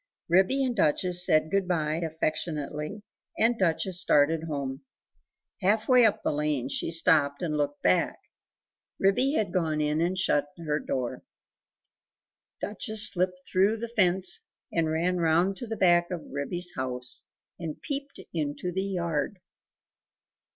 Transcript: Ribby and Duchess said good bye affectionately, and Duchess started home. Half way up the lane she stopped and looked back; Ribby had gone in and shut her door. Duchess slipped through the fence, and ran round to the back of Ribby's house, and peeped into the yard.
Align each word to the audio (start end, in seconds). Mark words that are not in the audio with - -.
Ribby 0.29 0.63
and 0.63 0.75
Duchess 0.75 1.23
said 1.23 1.51
good 1.51 1.67
bye 1.67 1.97
affectionately, 1.97 3.03
and 3.37 3.59
Duchess 3.59 4.01
started 4.01 4.45
home. 4.45 4.81
Half 5.61 5.87
way 5.87 6.07
up 6.07 6.23
the 6.23 6.31
lane 6.33 6.69
she 6.69 6.89
stopped 6.89 7.43
and 7.43 7.55
looked 7.55 7.83
back; 7.83 8.17
Ribby 8.97 9.33
had 9.33 9.53
gone 9.53 9.79
in 9.79 10.01
and 10.01 10.17
shut 10.17 10.47
her 10.57 10.79
door. 10.79 11.23
Duchess 12.61 13.11
slipped 13.11 13.41
through 13.45 13.77
the 13.77 13.89
fence, 13.89 14.39
and 14.73 14.89
ran 14.89 15.17
round 15.17 15.55
to 15.57 15.67
the 15.67 15.77
back 15.77 16.09
of 16.09 16.31
Ribby's 16.31 16.73
house, 16.75 17.23
and 17.59 17.79
peeped 17.79 18.19
into 18.33 18.71
the 18.71 18.81
yard. 18.81 19.37